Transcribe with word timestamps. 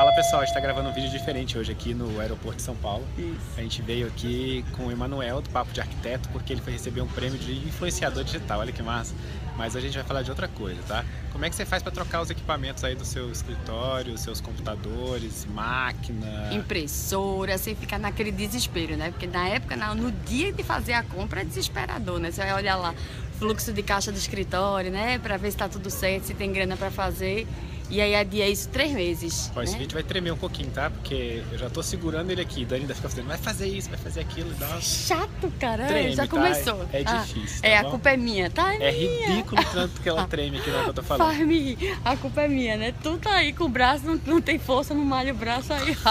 Fala 0.00 0.14
pessoal, 0.14 0.40
a 0.40 0.46
gente 0.46 0.56
está 0.56 0.60
gravando 0.60 0.88
um 0.88 0.92
vídeo 0.94 1.10
diferente 1.10 1.58
hoje 1.58 1.70
aqui 1.70 1.92
no 1.92 2.18
aeroporto 2.20 2.56
de 2.56 2.62
São 2.62 2.74
Paulo. 2.74 3.06
Isso. 3.18 3.36
A 3.58 3.60
gente 3.60 3.82
veio 3.82 4.06
aqui 4.06 4.64
com 4.72 4.86
o 4.86 4.90
Emanuel 4.90 5.42
do 5.42 5.50
Papo 5.50 5.74
de 5.74 5.80
Arquiteto 5.82 6.26
porque 6.30 6.54
ele 6.54 6.62
foi 6.62 6.72
receber 6.72 7.02
um 7.02 7.06
prêmio 7.06 7.38
de 7.38 7.52
influenciador 7.68 8.24
digital. 8.24 8.60
Olha 8.60 8.72
que 8.72 8.82
massa. 8.82 9.14
Mas 9.58 9.76
a 9.76 9.80
gente 9.80 9.92
vai 9.92 10.02
falar 10.02 10.22
de 10.22 10.30
outra 10.30 10.48
coisa, 10.48 10.80
tá? 10.88 11.04
Como 11.30 11.44
é 11.44 11.50
que 11.50 11.54
você 11.54 11.66
faz 11.66 11.82
para 11.82 11.92
trocar 11.92 12.22
os 12.22 12.30
equipamentos 12.30 12.82
aí 12.82 12.94
do 12.94 13.04
seu 13.04 13.30
escritório, 13.30 14.16
seus 14.16 14.40
computadores, 14.40 15.44
máquina? 15.44 16.48
Impressora, 16.50 17.58
sem 17.58 17.74
ficar 17.74 17.98
naquele 17.98 18.32
desespero, 18.32 18.96
né? 18.96 19.10
Porque 19.10 19.26
na 19.26 19.48
época, 19.48 19.76
no 19.94 20.10
dia 20.10 20.50
de 20.50 20.62
fazer 20.62 20.94
a 20.94 21.02
compra, 21.02 21.42
é 21.42 21.44
desesperador, 21.44 22.18
né? 22.18 22.30
Você 22.30 22.40
vai 22.40 22.54
olhar 22.54 22.76
lá 22.76 22.94
fluxo 23.38 23.70
de 23.70 23.82
caixa 23.82 24.10
do 24.10 24.16
escritório, 24.16 24.90
né? 24.90 25.18
Para 25.18 25.36
ver 25.36 25.50
se 25.50 25.56
está 25.56 25.68
tudo 25.68 25.90
certo, 25.90 26.24
se 26.24 26.32
tem 26.32 26.50
grana 26.50 26.74
para 26.74 26.90
fazer. 26.90 27.46
E 27.90 28.00
aí 28.00 28.14
adia 28.14 28.48
isso 28.48 28.68
três 28.68 28.92
meses. 28.92 29.50
Ó, 29.54 29.62
esse 29.62 29.72
né? 29.72 29.80
vídeo 29.80 29.94
vai 29.94 30.02
tremer 30.04 30.32
um 30.32 30.36
pouquinho, 30.36 30.70
tá? 30.70 30.88
Porque 30.90 31.42
eu 31.50 31.58
já 31.58 31.68
tô 31.68 31.82
segurando 31.82 32.30
ele 32.30 32.40
aqui. 32.40 32.64
Dani 32.64 32.82
ainda 32.82 32.94
fica 32.94 33.08
fazendo, 33.08 33.26
vai 33.26 33.36
fazer 33.36 33.66
isso, 33.66 33.90
vai 33.90 33.98
fazer 33.98 34.20
aquilo. 34.20 34.50
Dá... 34.54 34.80
Chato, 34.80 35.52
cara. 35.58 35.86
Treme, 35.86 36.14
já 36.14 36.22
tá? 36.22 36.28
começou. 36.28 36.86
É 36.92 37.02
Ah, 37.04 37.16
difícil, 37.16 37.60
tá 37.62 37.68
é, 37.68 37.76
a 37.78 37.82
bom? 37.82 37.90
culpa 37.90 38.10
é 38.10 38.16
minha, 38.16 38.48
tá? 38.50 38.72
É 38.74 38.92
minha. 38.92 39.28
ridículo 39.28 39.62
tanto 39.72 40.00
que 40.00 40.08
ela 40.08 40.26
treme 40.30 40.58
aqui 40.58 40.70
na 40.70 40.76
hora 40.76 40.84
que 40.84 40.90
eu 40.90 40.94
tô 40.94 41.02
falando. 41.02 41.26
Faz 41.34 41.46
me. 41.46 41.76
A 42.04 42.16
culpa 42.16 42.42
é 42.42 42.48
minha, 42.48 42.76
né? 42.76 42.94
Tu 43.02 43.18
tá 43.18 43.34
aí 43.34 43.52
com 43.52 43.64
o 43.64 43.68
braço, 43.68 44.06
não, 44.06 44.20
não 44.24 44.40
tem 44.40 44.58
força, 44.58 44.94
não 44.94 45.04
malha 45.04 45.32
o 45.32 45.36
braço 45.36 45.72
aí. 45.72 45.96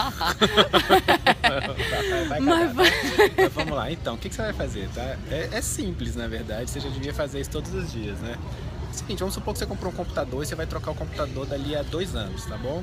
vai, 1.40 2.26
vai 2.28 2.40
Mas 2.40 2.74
vai-? 2.74 2.90
Mas 3.36 3.52
vamos 3.52 3.72
lá, 3.74 3.90
então, 3.90 4.14
o 4.14 4.18
que, 4.18 4.28
que 4.28 4.34
você 4.34 4.42
vai 4.42 4.52
fazer, 4.52 4.88
tá? 4.94 5.16
É, 5.30 5.48
é 5.52 5.62
simples, 5.62 6.14
na 6.14 6.28
verdade, 6.28 6.70
você 6.70 6.80
já 6.80 6.88
devia 6.90 7.14
fazer 7.14 7.40
isso 7.40 7.50
todos 7.50 7.72
os 7.72 7.90
dias, 7.92 8.18
né? 8.20 8.36
É 8.90 8.92
seguinte, 8.92 9.20
vamos 9.20 9.34
supor 9.34 9.52
que 9.54 9.58
você 9.58 9.66
comprou 9.66 9.92
um 9.92 9.96
computador 9.96 10.42
e 10.42 10.46
você 10.46 10.54
vai 10.54 10.66
trocar 10.66 10.90
o 10.90 10.94
computador 10.94 11.46
dali 11.46 11.76
a 11.76 11.82
dois 11.82 12.14
anos, 12.14 12.44
tá 12.44 12.56
bom? 12.56 12.82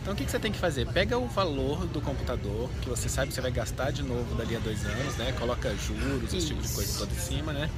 Então 0.00 0.14
o 0.14 0.16
que, 0.16 0.24
que 0.24 0.30
você 0.30 0.38
tem 0.38 0.50
que 0.50 0.58
fazer? 0.58 0.86
Pega 0.88 1.16
o 1.18 1.28
valor 1.28 1.86
do 1.86 2.00
computador, 2.00 2.68
que 2.80 2.88
você 2.88 3.08
sabe 3.08 3.28
que 3.28 3.34
você 3.34 3.40
vai 3.40 3.52
gastar 3.52 3.92
de 3.92 4.02
novo 4.02 4.34
dali 4.34 4.56
a 4.56 4.58
dois 4.58 4.84
anos, 4.84 5.16
né? 5.16 5.32
Coloca 5.38 5.72
juros, 5.76 6.32
esse 6.34 6.48
tipo 6.48 6.60
de 6.60 6.66
Isso. 6.66 6.74
coisa 6.74 6.98
toda 6.98 7.12
em 7.12 7.18
cima, 7.18 7.52
né? 7.52 7.70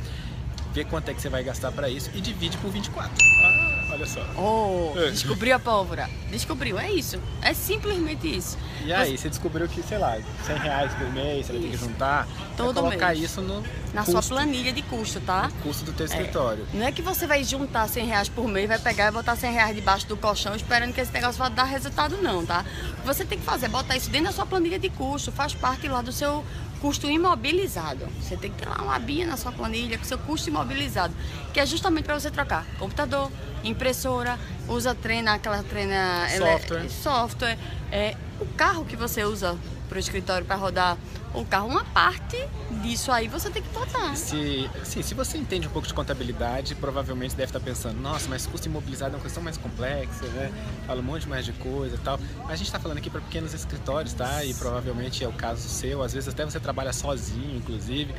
Vê 0.73 0.85
quanto 0.85 1.09
é 1.11 1.15
que 1.15 1.21
você 1.21 1.29
vai 1.29 1.45
gastar 1.45 1.71
pra 1.71 1.89
isso 1.89 2.11
e 2.15 2.21
divide 2.21 2.57
por 2.59 2.71
24. 2.71 3.13
Ah, 3.45 3.89
olha 3.93 4.07
só. 4.07 4.21
Oh, 4.37 4.99
É. 4.99 5.11
descobriu 5.11 5.55
a 5.55 5.59
pólvora. 5.59 6.09
Descobriu, 6.35 6.79
é 6.79 6.91
isso. 6.91 7.19
É 7.41 7.55
simplesmente 7.55 8.27
isso. 8.27 8.59
E 8.85 8.93
aí, 8.93 9.17
você 9.17 9.29
descobriu 9.29 9.69
que, 9.69 9.83
sei 9.83 9.99
lá, 9.99 10.19
100 10.45 10.57
reais 10.59 10.93
por 10.95 11.11
mês, 11.13 11.47
você 11.47 11.53
vai 11.53 11.63
ter 11.63 11.69
que 11.69 11.77
juntar, 11.77 12.27
Todo 12.57 12.75
colocar 12.75 13.09
mês. 13.09 13.21
isso 13.23 13.41
no 13.41 13.63
Na 13.95 14.05
sua 14.05 14.17
custo, 14.17 14.35
planilha 14.35 14.73
de 14.73 14.83
custo, 14.83 15.21
tá? 15.21 15.51
custo 15.63 15.85
do 15.85 15.93
teu 15.93 16.07
escritório. 16.07 16.67
Não 16.75 16.85
é 16.85 16.91
que 16.93 17.01
você 17.01 17.27
vai 17.27 17.45
juntar 17.45 17.89
100 17.89 18.07
reais 18.07 18.29
por 18.29 18.49
mês, 18.49 18.69
vai 18.69 18.79
pegar 18.79 19.09
e 19.09 19.11
botar 19.13 19.37
100 19.37 19.53
reais 19.53 19.77
debaixo 19.77 20.07
do 20.09 20.17
colchão 20.17 20.55
esperando 20.57 20.93
que 20.93 21.01
esse 21.01 21.13
negócio 21.13 21.39
vá 21.39 21.49
dar 21.49 21.65
resultado, 21.65 22.17
não, 22.21 22.45
tá? 22.45 22.65
O 22.99 23.01
que 23.03 23.07
você 23.07 23.25
tem 23.25 23.39
que 23.39 23.45
fazer 23.45 23.67
é 23.67 23.69
botar 23.69 23.97
isso 23.97 24.11
dentro 24.11 24.27
da 24.27 24.33
sua 24.33 24.45
planilha 24.45 24.79
de 24.79 24.91
custo, 24.91 25.31
faz 25.31 25.55
parte 25.55 25.87
lá 25.89 26.03
do 26.03 26.11
seu 26.13 26.45
custo 26.81 27.07
imobilizado. 27.09 28.07
Você 28.21 28.37
tem 28.37 28.51
que 28.51 28.59
ter 28.59 28.69
lá 28.69 28.77
uma 28.83 28.97
abinha 28.97 29.27
na 29.27 29.37
sua 29.39 29.51
planilha 29.53 29.97
com 29.97 30.05
seu 30.05 30.19
custo 30.19 30.51
imobilizado, 30.51 31.15
que 31.53 31.59
é 31.61 31.65
justamente 31.65 32.05
para 32.05 32.19
você 32.19 32.31
trocar 32.31 32.67
computador, 32.79 33.31
impressora, 33.63 34.39
usa 34.69 34.95
treina, 34.95 35.35
aquela 35.35 35.63
treina 35.63 36.27
Software. 36.29 36.89
software, 36.89 37.59
é, 37.91 38.17
o 38.41 38.47
carro 38.47 38.85
que 38.85 38.97
você 38.97 39.25
usa 39.25 39.57
para 39.89 39.97
o 39.97 39.99
escritório 39.99 40.47
para 40.47 40.57
rodar 40.57 40.97
o 41.35 41.45
carro, 41.45 41.69
uma 41.69 41.85
parte 41.85 42.37
disso 42.83 43.11
aí 43.11 43.27
você 43.27 43.51
tem 43.51 43.61
que 43.61 43.69
botar. 43.71 44.15
Se, 44.15 44.71
assim, 44.81 45.03
se 45.03 45.15
você 45.15 45.37
entende 45.37 45.67
um 45.67 45.71
pouco 45.71 45.87
de 45.87 45.93
contabilidade, 45.93 46.75
provavelmente 46.77 47.35
deve 47.35 47.49
estar 47.49 47.61
pensando, 47.61 48.01
nossa, 48.01 48.29
mas 48.29 48.47
custo 48.47 48.69
imobilizado 48.69 49.15
é 49.15 49.17
uma 49.17 49.23
questão 49.23 49.43
mais 49.43 49.57
complexa, 49.57 50.27
né? 50.27 50.53
Fala 50.87 51.01
um 51.01 51.03
monte 51.03 51.29
mais 51.29 51.45
de 51.45 51.53
coisa 51.53 51.97
e 51.97 51.99
tal. 51.99 52.19
Mas 52.39 52.51
a 52.51 52.57
gente 52.57 52.67
está 52.67 52.79
falando 52.79 52.99
aqui 52.99 53.11
para 53.11 53.21
pequenos 53.21 53.53
escritórios, 53.53 54.15
tá? 54.15 54.45
E 54.45 54.55
provavelmente 54.55 55.25
é 55.25 55.29
o 55.29 55.33
caso 55.33 55.69
seu, 55.69 56.03
às 56.03 56.13
vezes 56.13 56.29
até 56.29 56.45
você 56.45 56.61
trabalha 56.61 56.93
sozinho, 56.93 57.57
inclusive. 57.57 58.15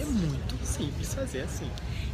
É 0.00 0.04
muito 0.04 0.64
simples 0.64 1.12
fazer 1.12 1.42
assim. 1.42 1.68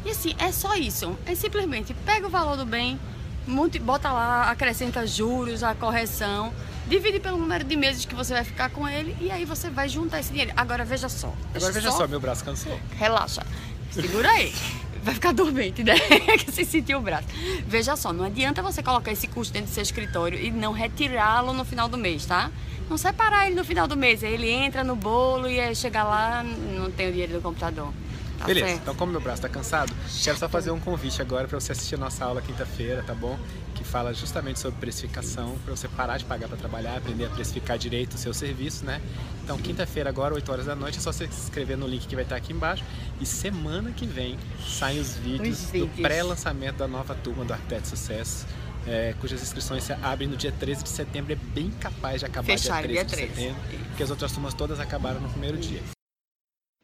E 0.05 0.11
assim, 0.11 0.35
é 0.39 0.51
só 0.53 0.75
isso. 0.75 1.19
É 1.27 1.35
simplesmente 1.35 1.93
pega 2.07 2.27
o 2.27 2.31
valor 2.31 2.57
do 2.57 2.65
bem, 2.65 2.99
multi- 3.47 3.79
bota 3.79 4.11
lá, 4.13 4.51
acrescenta 4.51 5.07
juros, 5.07 5.63
a 5.63 5.75
correção, 5.75 6.53
divide 6.89 7.19
pelo 7.21 7.37
número 7.39 7.65
de 7.65 7.77
meses 7.77 8.05
que 8.05 8.15
você 8.15 8.35
vai 8.35 8.45
ficar 8.45 8.71
com 8.71 8.89
ele 8.89 9.17
e 9.21 9.31
aí 9.31 9.45
você 9.45 9.69
vai 9.71 9.89
juntar 9.89 10.21
esse 10.21 10.31
dinheiro. 10.31 10.53
Agora 10.57 10.85
veja 10.85 11.09
só. 11.09 11.33
Agora 11.55 11.73
veja 11.73 11.91
só, 11.91 12.07
meu 12.07 12.21
braço 12.21 12.45
cansou. 12.45 12.79
Relaxa. 12.97 13.43
Segura 13.91 14.29
aí. 14.31 14.53
Vai 15.03 15.15
ficar 15.15 15.33
dormente, 15.33 15.85
né? 15.85 15.95
Que 16.39 16.51
você 16.51 16.65
sentiu 16.65 16.99
o 16.99 17.01
braço. 17.01 17.29
Veja 17.67 17.95
só, 17.97 18.13
não 18.13 18.25
adianta 18.25 18.61
você 18.63 18.83
colocar 18.83 19.13
esse 19.13 19.29
custo 19.29 19.53
dentro 19.55 19.71
do 19.71 19.75
seu 19.75 19.83
escritório 19.83 20.39
e 20.39 20.51
não 20.51 20.73
retirá-lo 20.73 21.53
no 21.53 21.65
final 21.65 21.89
do 21.89 21.97
mês, 21.97 22.27
tá? 22.27 22.51
Não 22.91 22.97
separar 22.99 23.47
ele 23.47 23.55
no 23.55 23.65
final 23.65 23.87
do 23.87 23.97
mês. 23.97 24.23
Aí 24.25 24.35
ele 24.35 24.51
entra 24.51 24.83
no 24.83 24.97
bolo 24.97 25.49
e 25.49 25.61
aí 25.61 25.75
chega 25.77 26.03
lá, 26.03 26.43
não 26.43 26.91
tem 26.91 27.09
o 27.09 27.13
dinheiro 27.13 27.35
do 27.35 27.41
computador. 27.41 27.93
Tá 28.47 28.55
Beleza, 28.55 28.71
então 28.81 28.95
como 28.95 29.11
meu 29.13 29.21
braço 29.21 29.43
tá 29.43 29.49
cansado, 29.49 29.93
quero 30.23 30.39
só 30.39 30.49
fazer 30.49 30.71
um 30.71 30.79
convite 30.79 31.21
agora 31.21 31.49
para 31.49 31.59
você 31.59 31.73
assistir 31.73 31.97
a 31.97 31.99
nossa 31.99 32.25
aula 32.25 32.41
quinta-feira, 32.41 33.03
tá 33.03 33.15
bom? 33.15 33.37
Que 33.75 33.83
fala 33.85 34.15
justamente 34.15 34.59
sobre 34.61 34.79
precificação, 34.81 35.57
para 35.65 35.75
você 35.77 35.89
parar 35.89 36.17
de 36.19 36.25
pagar 36.25 36.49
para 36.49 36.57
trabalhar, 36.57 36.97
aprender 36.97 37.27
a 37.27 37.29
precificar 37.31 37.77
direito 37.77 38.15
o 38.15 38.19
seu 38.19 38.33
serviço, 38.33 38.85
né? 38.85 39.01
Então, 39.45 39.59
quinta-feira, 39.59 40.09
agora, 40.09 40.35
8 40.35 40.51
horas 40.53 40.67
da 40.67 40.75
noite, 40.75 40.99
é 40.99 41.01
só 41.01 41.13
você 41.13 41.27
se 41.27 41.41
inscrever 41.43 41.77
no 41.77 41.87
link 41.87 42.07
que 42.07 42.15
vai 42.15 42.25
estar 42.25 42.37
aqui 42.37 42.53
embaixo. 42.53 42.83
E 43.21 43.27
semana 43.27 43.91
que 43.93 44.07
vem 44.07 44.39
saem 44.67 44.99
os 45.01 45.15
vídeos, 45.15 45.59
Os 45.61 45.67
do 45.67 45.73
vídeos. 45.73 46.01
pré-lançamento 46.01 46.77
da 46.77 46.89
nova 46.89 47.15
turma 47.15 47.45
do 47.45 47.53
Arquiteto 47.53 47.89
Sucesso. 47.89 48.47
é, 48.89 49.15
cujas 49.21 49.43
inscrições 49.43 49.83
se 49.83 49.93
abrem 49.93 50.29
no 50.29 50.37
dia 50.37 50.53
13 50.53 50.85
de 50.85 50.89
setembro, 50.89 51.33
é 51.33 51.37
bem 51.37 51.71
capaz 51.81 52.21
de 52.21 52.27
acabar 52.27 52.47
Fechar 52.47 52.87
dia 52.87 52.89
13 52.89 52.95
dia 52.95 53.05
de 53.05 53.11
13. 53.11 53.35
setembro, 53.35 53.87
porque 53.89 54.03
as 54.05 54.11
outras 54.11 54.31
turmas 54.33 54.55
todas 54.55 54.79
acabaram 54.79 55.21
no 55.21 55.29
primeiro 55.29 55.59
dia. 55.59 55.96